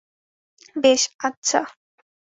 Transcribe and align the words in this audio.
বেশ, 0.75 1.01
আচ্ছা। 1.19 1.59